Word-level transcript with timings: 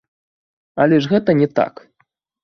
Але 0.85 0.97
гэта 1.11 1.29
ж 1.35 1.41
не 1.41 1.47
так! 1.59 1.73